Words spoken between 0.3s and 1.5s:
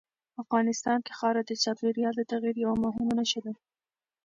افغانستان کې خاوره